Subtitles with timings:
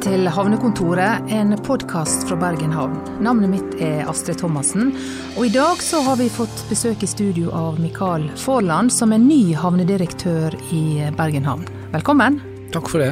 [0.00, 2.94] til Havnekontoret, en podkast fra Bergen havn.
[3.20, 4.94] Navnet mitt er Astrid Thomassen,
[5.34, 9.20] og i dag så har vi fått besøk i studio av Mikael Forland, som er
[9.20, 10.84] ny havnedirektør i
[11.18, 11.66] Bergen havn.
[11.92, 12.38] Velkommen.
[12.72, 13.10] Takk for det.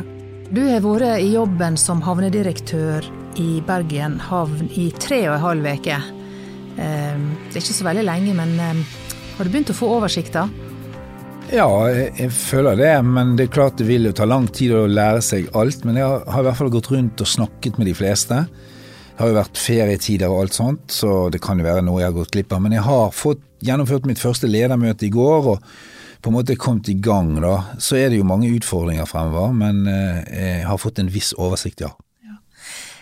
[0.49, 3.05] Du har vært i jobben som havnedirektør
[3.37, 5.99] i Bergen havn i tre og en halv uke.
[6.81, 8.81] Ehm, det er ikke så veldig lenge, men ehm,
[9.37, 10.49] har du begynt å få oversikta?
[11.49, 14.83] Ja, jeg, føler det, men det er klart det vil jo ta lang tid å
[14.85, 15.87] lære seg alt.
[15.89, 18.43] Men jeg har, har, i hvert fall gått rundt og snakket med de fleste.
[18.45, 22.11] Det har jo vært ferietider og alt sånt, så det kan jo være noe jeg
[22.11, 22.61] har gått glipp av.
[22.67, 25.65] Men jeg har fått gjennomført mitt første ledermøte i går, og
[26.21, 27.55] på en måte kommet i gang, da.
[27.81, 31.87] Så er det jo mange utfordringer fremover, men eh, jeg har fått en viss oversikt,
[31.87, 31.95] ja.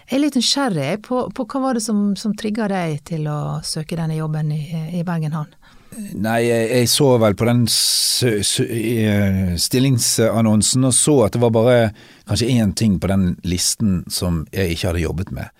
[0.07, 3.59] Jeg er litt nysgjerrig på, på hva var det som, som trigga deg til å
[3.67, 4.63] søke denne jobben i,
[5.01, 5.51] i Bergen havn?
[5.97, 11.77] Nei, jeg, så vel på den eh, stillingsannonsen og så at det var bare
[12.29, 15.53] kanskje én ting på den listen som jeg ikke hadde jobbet med.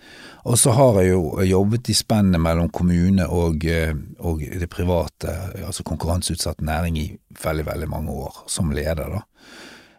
[0.47, 5.33] Og så har jeg jo jobbet i spennet mellom kommune og, eh, og det private,
[5.65, 7.07] altså konkurranseutsatt næring, i
[7.43, 9.23] veldig, veldig mange år, som leder, da.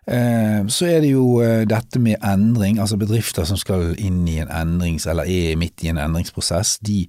[0.09, 4.55] Eh, så er det jo dette med endring, altså bedrifter som skal inn i en
[4.55, 7.03] endrings, eller er midt i en endringsprosess, de,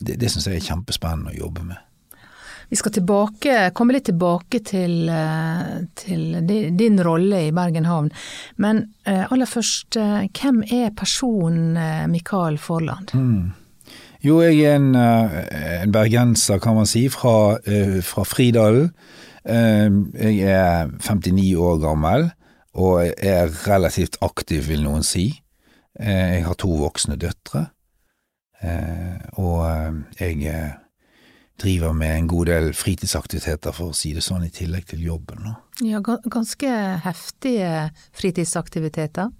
[0.00, 1.86] det, det syns jeg er kjempespennende å jobbe med.
[2.70, 6.36] Vi skal tilbake, komme litt tilbake til, eh, til
[6.78, 8.10] din rolle i Bergen havn.
[8.62, 11.74] Men eh, aller først, eh, hvem er personen
[12.12, 13.10] Mikael Forland?
[13.14, 13.50] Mm.
[14.22, 17.56] Jo, jeg er en, en, bergenser, kan man si, fra,
[18.04, 18.90] fra Fridalen.
[19.48, 22.26] Jeg er 59 år gammel,
[22.76, 25.40] og er relativt aktiv, vil noen si.
[25.96, 27.64] Jeg har to voksne døtre,
[29.40, 29.64] og
[30.20, 30.44] jeg
[31.60, 35.44] driver med en god del fritidsaktiviteter, for å si det sånn, i tillegg til jobben.
[35.46, 35.54] Da.
[35.84, 36.72] Ja, ganske
[37.04, 39.30] heftige fritidsaktiviteter?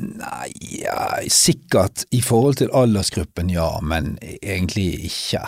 [0.00, 0.48] Nei,
[0.80, 5.44] ja, sikkert i forhold til aldersgruppen, ja, men egentlig ikke.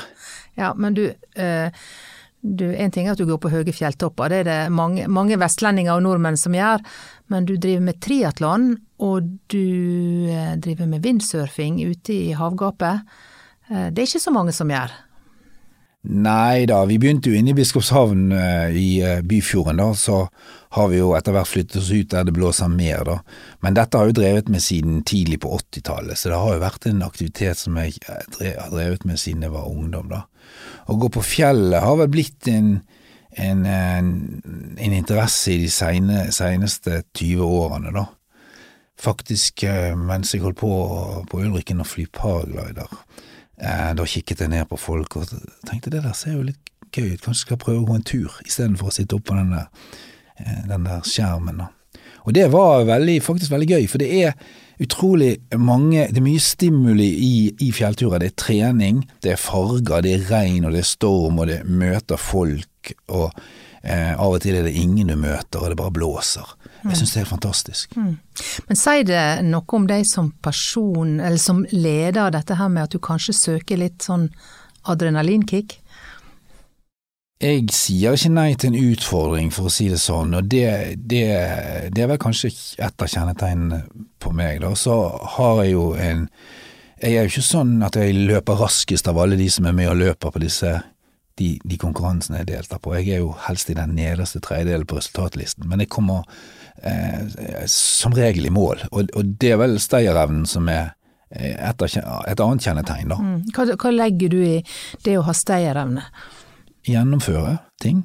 [0.60, 1.72] Ja, men du, eh,
[2.42, 5.38] du En ting er at du går på høye fjelltopper, det er det mange, mange
[5.40, 6.84] vestlendinger og nordmenn som gjør,
[7.32, 13.00] men du driver med triatlon, og du eh, driver med windsurfing ute i havgapet.
[13.70, 14.92] Eh, det er ikke så mange som gjør.
[16.04, 20.26] Nei da, vi begynte jo inne i Biskopshavn uh, i uh, Byfjorden, da, så
[20.76, 23.14] har vi jo etter hvert flyttet oss ut der det blåser mer, da.
[23.64, 26.90] Men dette har jo drevet med siden tidlig på 80-tallet, så det har jo vært
[26.90, 27.96] en aktivitet som jeg
[28.36, 30.26] drev, har drevet med siden jeg var ungdom, da.
[30.92, 32.74] Å gå på fjellet har vel blitt en,
[33.40, 34.14] en, en,
[34.76, 38.10] en interesse i de sene, seneste 20 årene, da.
[39.00, 40.74] Faktisk uh, mens jeg holdt på
[41.30, 45.30] på Ulriken å fly paraglider Eh, da kikket jeg ned på folk og
[45.68, 48.06] tenkte det der ser jo litt gøy ut, kanskje skal jeg prøve å gå en
[48.06, 51.64] tur istedenfor å sitte oppå den eh, den der skjermen.
[52.24, 54.36] Og det var veldig, faktisk veldig gøy, for det er
[54.82, 58.18] utrolig mange Det er mye stimuli i, i fjellturer.
[58.18, 61.60] Det er trening, det er farger, det er regn og det er storm, og det
[61.68, 63.28] møter folk, og
[63.82, 66.56] eh, av og til er det ingen du møter, og det bare blåser.
[66.90, 67.94] Jeg syns det er fantastisk.
[67.96, 68.16] Mm.
[68.68, 72.92] Men sier det noe om deg som person, eller som leder, dette her med at
[72.92, 74.28] du kanskje søker litt sånn
[74.90, 75.78] adrenalinkick?
[77.44, 81.24] Jeg sier ikke nei til en utfordring, for å si det sånn, og det, det,
[81.92, 83.82] det er vel kanskje et av kjennetegnene
[84.22, 84.70] på meg, da.
[84.78, 84.94] Så
[85.36, 86.28] har jeg jo en
[87.04, 89.90] Jeg er jo ikke sånn at jeg løper raskest av alle de som er med
[89.90, 90.70] og løper på disse
[91.38, 92.94] de, de konkurransene jeg deltar på.
[92.98, 96.22] Jeg er jo helst i den nederste tredjedelen på resultatlisten, men jeg kommer
[96.82, 98.86] eh, som regel i mål.
[98.92, 100.94] Og, og det er vel stayerevnen som er
[101.30, 103.18] eh, et, et, annet kjennetegn, da.
[103.18, 103.36] Mm.
[103.54, 104.56] Hva, hva, legger du i
[105.06, 106.06] det å ha stayerevne?
[106.86, 108.04] Gjennomføre ting.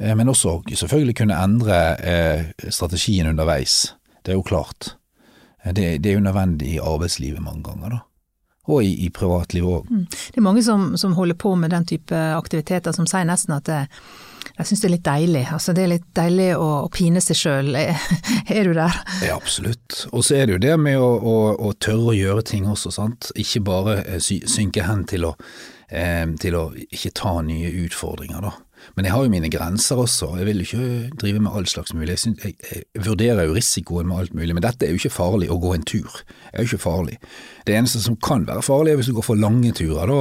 [0.00, 3.94] Eh, men også selvfølgelig kunne endre eh, strategien underveis.
[4.24, 4.96] Det er jo klart.
[5.60, 8.06] Det, det, er jo nødvendig i arbeidslivet mange ganger, da.
[8.68, 9.86] Og i, i privatlivet òg.
[9.88, 10.02] Mm.
[10.10, 13.64] Det er mange som, som, holder på med den type aktiviteter som sier nesten at
[13.66, 13.78] det,
[14.58, 15.42] jeg syns det er litt deilig.
[15.56, 17.72] Altså det er litt deilig å, å pine seg sjøl.
[18.56, 19.00] Er du der?
[19.24, 20.04] Ja, absolutt.
[20.12, 21.36] Og så er det jo det med å, å,
[21.70, 23.30] å tørre å gjøre ting også, sant.
[23.40, 25.34] Ikke bare eh, synke hen til å,
[25.88, 28.52] eh, til å ikke ta nye utfordringer, da.
[28.96, 30.88] Men jeg har jo mine grenser også, jeg vil ikke
[31.20, 32.14] drive med all slags mulig.
[32.16, 35.14] Jeg, synes, jeg, jeg, vurderer jo risikoen med alt mulig, men dette er jo ikke
[35.14, 36.20] farlig å gå en tur.
[36.26, 37.18] Det er jo ikke farlig.
[37.66, 40.20] Det eneste som kan være farlig er hvis du går for lange turer, da,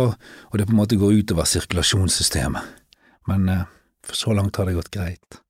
[0.51, 2.75] og det på en måte går utover sirkulasjonssystemet.
[3.29, 3.67] Men eh,
[4.05, 5.41] for så langt har det gått greit.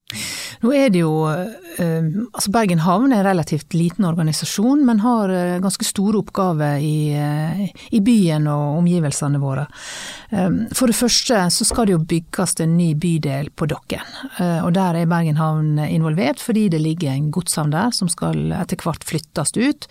[0.59, 5.31] Nå er det jo eh, altså Bergen havn er en relativt liten organisasjon, men har
[5.31, 7.61] eh, ganske store oppgaver i, eh,
[7.95, 9.67] i byen og omgivelsene våre.
[10.29, 14.03] For det første så skal det jo bygges en ny bydel på Dokken,
[14.61, 18.77] og der er Bergen havn involvert fordi det ligger en godshavn der som skal etter
[18.77, 19.87] hvert flyttes ut.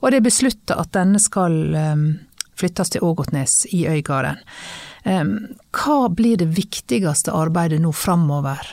[0.00, 1.76] Og det er besluttet at denne skal
[2.56, 4.40] flyttes til Ågotnes i Øygarden.
[5.02, 8.68] Hva blir det viktigste arbeidet nå framover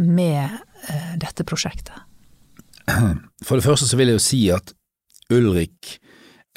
[0.00, 0.54] med
[0.88, 1.94] Eh, dette prosjektet?
[3.44, 4.74] For det første så vil jeg jo si at
[5.32, 5.94] Ulrik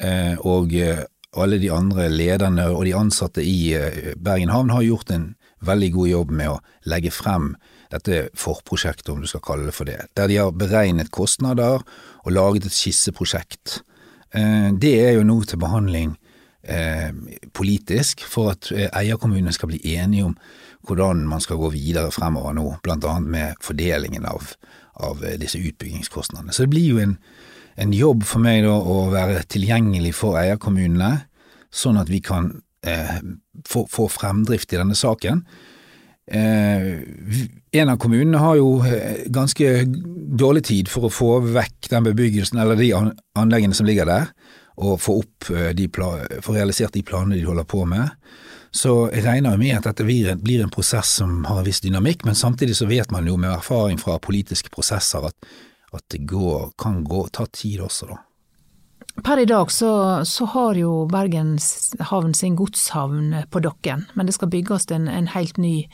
[0.02, 1.06] eh, og eh,
[1.38, 3.72] alle de andre lederne og de ansatte i
[4.16, 5.26] Bergen havn har gjort en
[5.64, 7.52] veldig god jobb med å legge frem
[7.92, 12.32] dette forprosjektet, om du skal kalle det for det, der de har beregnet kostnader og
[12.32, 13.78] laget et skisseprosjekt.
[14.28, 16.16] Det er jo nå til behandling
[17.54, 20.32] politisk for at eierkommunene skal bli enige om
[20.88, 24.52] hvordan man skal gå videre fremover nå, annet med fordelingen av,
[24.94, 26.52] av disse utbyggingskostnadene.
[26.52, 27.16] Så det blir jo en,
[27.78, 31.12] en jobb for meg da å være tilgjengelig for eierkommunene,
[31.70, 32.52] sånn at vi kan
[32.86, 33.18] eh,
[33.68, 35.42] få, få, fremdrift i denne saken.
[36.28, 36.86] Eh,
[37.80, 39.84] en av kommunene har jo eh, ganske
[40.38, 42.92] dårlig tid for å få vekk den bebyggelsen eller de
[43.38, 44.32] anleggene som ligger der,
[44.78, 48.10] og få, eh, få realisert de planene de holder på med.
[48.70, 52.34] Så jeg regner med at dette blir en prosess som har en viss dynamikk, men
[52.34, 55.34] samtidig så vet man jo med erfaring fra politiske prosesser at,
[55.92, 58.22] at det går, kan gå, ta tid også, da.
[59.24, 64.36] Per i dag så, så har jo Bergens havn sin godshavn på Dokken, men det
[64.36, 65.88] skal bygges en, en helt ny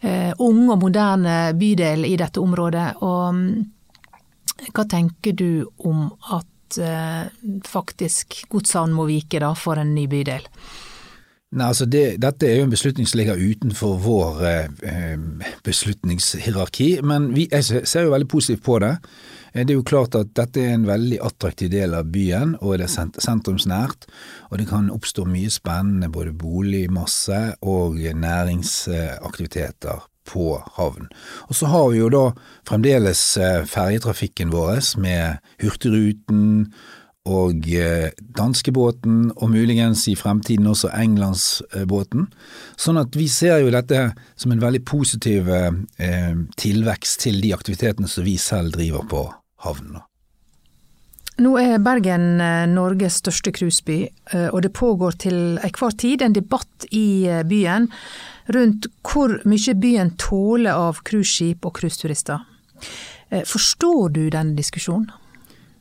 [0.00, 2.96] eh, ung og moderne bydel i dette området.
[2.98, 7.32] Og mm, hva tenker du om at eh,
[7.64, 10.44] faktisk godshavn må vike da for en ny bydel?
[11.48, 15.16] Nei, altså det, Dette er jo en beslutning som ligger utenfor vår eh,
[15.64, 18.98] beslutningshierarki, men vi, jeg ser jo veldig positivt på det.
[19.54, 22.76] Eh, det er jo klart at dette er en veldig attraktiv del av byen, og
[22.76, 24.04] det er sentrumsnært.
[24.50, 29.98] Og det kan oppstå mye spennende, både boligmasse og næringsaktiviteter
[30.28, 31.08] på havn.
[31.48, 32.24] Og så har vi jo da
[32.68, 36.70] fremdeles eh, ferjetrafikken vår med Hurtigruten
[37.28, 42.28] og eh, danskebåten, og muligens i fremtiden også englandsbåten.
[42.80, 48.08] Sånn at vi ser jo dette som en veldig positiv eh, tilvekst til de aktivitetene
[48.08, 49.26] som vi selv driver på
[49.66, 50.00] havnen.
[51.38, 54.00] Nå er Bergen eh, Norges største cruiseby,
[54.52, 57.86] og det pågår til enhver tid en debatt i byen
[58.54, 62.42] rundt hvor mye byen tåler av cruiseskip og cruiseturister.
[63.46, 65.10] Forstår du den diskusjonen?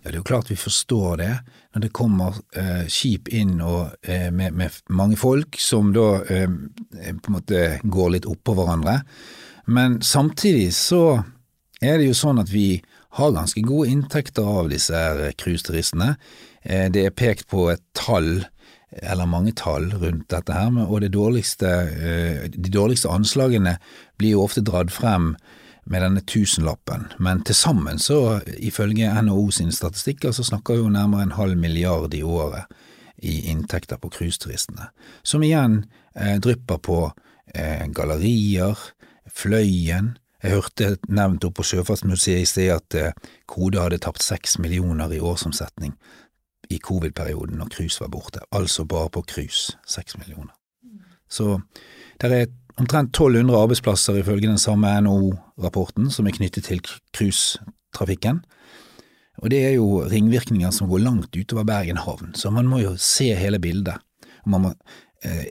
[0.08, 1.34] Ja, det er jo klart vi forstår det
[1.76, 6.48] når det kommer eh, skip inn og, eh, med, med, mange folk som da eh,
[6.48, 9.02] på en måte går litt oppå hverandre.
[9.68, 11.20] Men samtidig så
[11.84, 12.80] er det jo sånn at vi
[13.18, 15.00] har ganske gode inntekter av disse
[15.42, 16.16] cruiseturistene.
[16.62, 18.46] Eh, det er pekt på et tall
[19.04, 23.78] eller mange tall rundt dette her, og det dårligste, eh, de dårligste anslagene
[24.18, 25.36] blir jo ofte dratt frem
[25.88, 30.92] med denne tusenlappen, men til sammen så, ifølge NHO sine statistikker, så snakker vi jo
[30.92, 32.68] nærmere en halv milliard i året
[33.18, 34.90] i inntekter på cruiseturistene,
[35.24, 35.86] som igjen
[36.16, 37.00] eh, drypper på
[37.56, 38.78] eh, gallerier,
[39.28, 40.16] Fløyen.
[40.48, 43.16] Jeg hørte nevnt oppe på Sjøfartsmuseet i sted at eh,
[43.52, 45.92] Kode hadde tapt seks millioner i årsomsetning
[46.72, 50.54] i covid-perioden når cruise var borte, altså bare på cruise seks millioner.
[51.28, 51.58] Så
[52.22, 52.48] det er
[52.80, 56.80] omtrent 1200 arbeidsplasser ifølge den samme NHO-rapporten som er knyttet til
[57.12, 58.40] cruisetrafikken.
[59.44, 62.96] Og det er jo ringvirkninger som går langt utover Bergen havn, så man må jo
[62.96, 64.00] se hele bildet.
[64.48, 64.74] Man må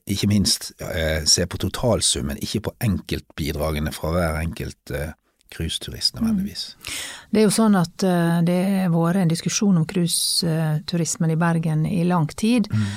[0.07, 5.13] ikke minst eh, se på totalsummen, ikke på enkeltbidragene fra hver enkelt eh,
[5.53, 6.65] cruiseturist nødvendigvis.
[6.77, 6.97] Mm.
[7.31, 8.05] Det er jo sånn at
[8.49, 12.67] det har vært en diskusjon om cruiseturismen i Bergen i lang tid.
[12.73, 12.89] Mm.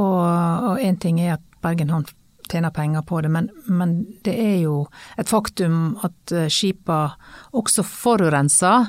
[0.00, 2.08] Og én ting er at Bergen havn
[2.50, 3.94] tjener penger på det, men, men,
[4.24, 4.74] det er jo
[5.18, 7.00] et faktum at eh, skipa
[7.56, 8.88] også forurenser.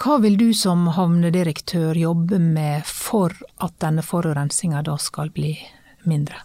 [0.00, 5.54] Hva vil du som havnedirektør jobbe med for at denne forurensinga da skal bli
[6.08, 6.42] mindre?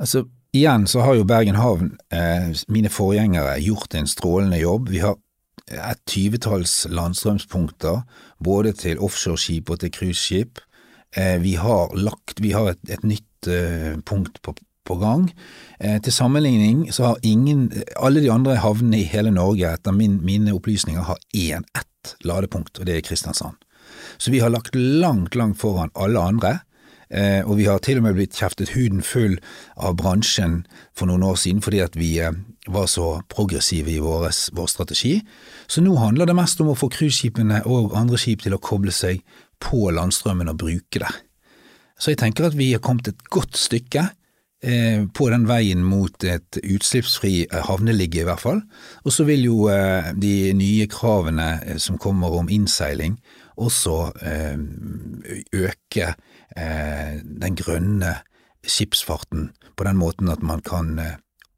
[0.00, 0.24] Altså,
[0.56, 4.88] igjen så har jo Bergen havn, eh, mine forgjengere, gjort en strålende jobb.
[4.88, 5.18] Vi har
[5.70, 8.02] et tyvetalls landstrømspunkter,
[8.42, 10.58] både til offshoreskip og til cruiseskip.
[11.16, 14.56] Eh, vi har lagt, vi har et, et nytt eh, punkt på
[14.90, 15.28] på gang.
[15.80, 20.18] Eh, til sammenligning så har ingen, alle de andre havnene i hele Norge, etter min,
[20.26, 23.60] mine opplysninger, har én, ett ladepunkt, og det er Kristiansand.
[24.18, 26.58] Så vi har lagt langt, langt foran alle andre
[27.10, 29.38] Eh, og vi har til og med blitt kjeftet huden full
[29.76, 30.60] av bransjen
[30.94, 32.36] for noen år siden fordi at vi eh,
[32.70, 35.16] var så progressive i våres, vår strategi.
[35.66, 38.94] Så nå handler det mest om å få cruiseskipene og andre skip til å koble
[38.94, 39.24] seg
[39.60, 41.12] på landstrømmen og bruke det.
[42.00, 44.06] Så jeg tenker at vi har kommet et godt stykke
[44.62, 48.58] Eh, på den veien mot et utslippsfri eh, havneligge, i hvert fall.
[49.08, 53.16] Og så vil jo eh, de nye kravene som kommer om innseiling,
[53.60, 53.94] også
[55.52, 56.06] øke
[56.56, 58.16] den grønne
[58.66, 60.98] skipsfarten på den måten at man kan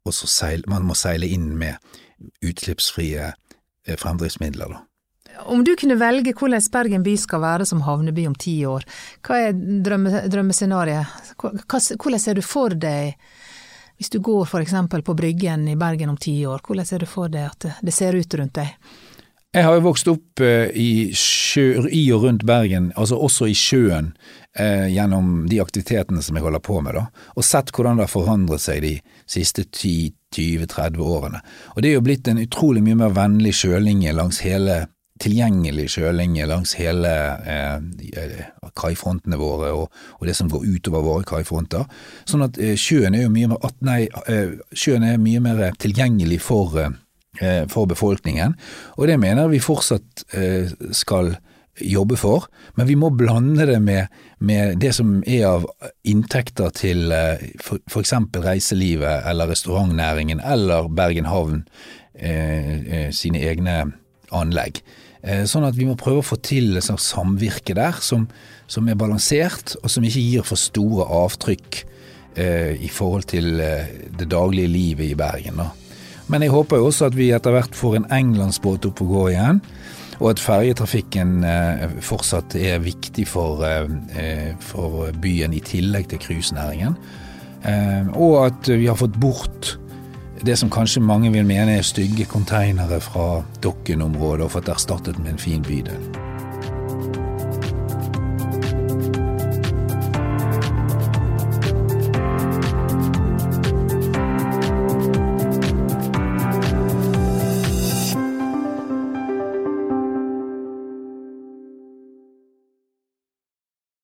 [0.05, 1.81] også seile, man må seile inn med
[2.45, 3.31] utslippsfrie
[3.99, 4.83] fremdriftsmidler, da.
[5.49, 8.85] Om du kunne velge hvordan Bergen by skal være som havneby om ti år,
[9.25, 11.33] hva er drømme, drømmescenarioet?
[11.41, 13.15] Hvordan ser du for deg,
[13.97, 17.09] hvis du går for eksempel på Bryggen i Bergen om ti år, hvordan ser du
[17.09, 18.77] for deg at det ser ut rundt deg?
[19.53, 23.53] Jeg har jo vokst opp eh, i, sjø, i, og rundt Bergen, altså også i
[23.53, 24.07] sjøen,
[24.57, 27.03] eh, gjennom de aktivitetene som jeg holder på med, da,
[27.37, 28.95] og sett hvordan det har forandret seg de
[29.29, 31.43] siste 10-20-30 årene.
[31.75, 34.87] Og det er jo blitt en utrolig mye mer vennlig sjølinje langs hele
[35.21, 37.11] tilgjengelig sjølinje langs hele
[37.45, 38.41] eh,
[38.79, 39.85] kaifrontene våre og,
[40.17, 41.85] og, det som går utover våre kaifronter.
[42.25, 46.41] Sånn at eh, sjøen, er jo mye mer, nei, eh, sjøen er mye mer tilgjengelig
[46.43, 46.89] for, eh,
[47.39, 48.53] for, befolkningen,
[48.97, 51.33] og det mener vi fortsatt eh, skal
[51.81, 52.45] jobbe for,
[52.77, 55.65] men vi må blande det med, med det som er av
[56.05, 57.81] inntekter til f.eks.
[57.89, 61.63] for eksempel reiselivet eller restaurantnæringen eller Bergen havn
[63.09, 63.79] sine egne
[64.29, 64.83] anlegg.
[65.23, 68.25] Eh, sånn at vi må prøve å få til et slags samvirke der som,
[68.67, 71.79] som er balansert, og som ikke gir for store avtrykk
[72.35, 75.63] eh, i forhold til eh, det daglige livet i Bergen.
[75.63, 75.69] Da.
[76.31, 79.25] Men jeg håper jo også at vi etter hvert får en englandsbåt opp og gå
[79.33, 79.61] igjen.
[80.21, 86.95] Og at ferjetrafikken eh, fortsatt er viktig for, eh, for byen i tillegg til cruisenæringen.
[87.63, 89.77] Eh, og at vi har fått bort
[90.43, 95.35] det som kanskje mange vil mene er stygge konteinere fra Dokken-området, og fått erstattet med
[95.35, 96.22] en fin bydel.